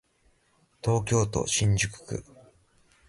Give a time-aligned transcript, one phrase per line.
[0.83, 2.25] 東京都新宿区